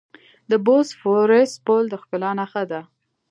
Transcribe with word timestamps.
د 0.49 0.51
بوسفورس 0.65 1.51
پل 1.65 1.83
د 1.91 1.93
ښکلا 2.01 2.31
نښه 2.39 2.63
ده. 2.71 2.81